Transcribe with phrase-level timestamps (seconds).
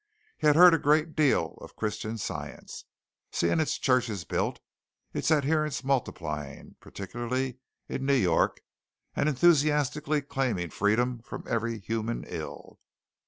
[0.39, 2.85] He had heard a great deal of Christian Science,
[3.31, 4.59] seeing its churches built,
[5.13, 8.61] its adherents multiplying, particularly in New York,
[9.15, 12.79] and enthusiastically claiming freedom from every human ill.